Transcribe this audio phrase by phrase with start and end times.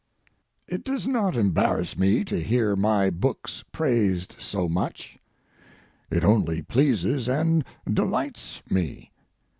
[0.67, 5.19] It does not embarrass me to hear my books praised so much.
[6.09, 9.11] It only pleases and delights me.